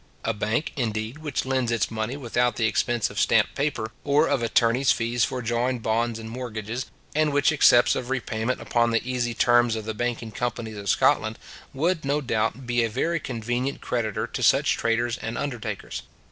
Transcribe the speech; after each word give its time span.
A 0.23 0.33
bank, 0.33 0.73
indeed, 0.75 1.19
which 1.19 1.45
lends 1.45 1.71
its 1.71 1.91
money 1.91 2.17
without 2.17 2.55
the 2.55 2.65
expense 2.65 3.11
of 3.11 3.19
stamped 3.19 3.53
paper, 3.53 3.91
or 4.03 4.25
of 4.25 4.41
attorneys' 4.41 4.91
fees 4.91 5.23
for 5.23 5.43
drawing 5.43 5.77
bonds 5.77 6.17
and 6.17 6.27
mortgages, 6.27 6.87
and 7.13 7.31
which 7.31 7.51
accepts 7.51 7.95
of 7.95 8.09
repayment 8.09 8.59
upon 8.59 8.89
the 8.89 9.07
easy 9.07 9.35
terms 9.35 9.75
of 9.75 9.85
the 9.85 9.93
banking 9.93 10.31
companies 10.31 10.77
of 10.77 10.89
Scotland, 10.89 11.37
would, 11.71 12.03
no 12.03 12.19
doubt, 12.19 12.65
be 12.65 12.83
a 12.83 12.89
very 12.89 13.19
convenient 13.19 13.79
creditor 13.79 14.25
to 14.25 14.41
such 14.41 14.75
traders 14.75 15.19
and 15.19 15.37
undertakers. 15.37 16.01